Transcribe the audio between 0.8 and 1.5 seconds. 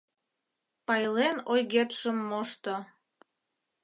Пайлен